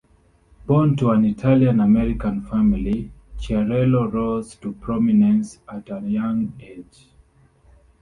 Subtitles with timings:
[0.65, 7.05] Born to an Italian-American family, Chiarello rose to prominence at a young age.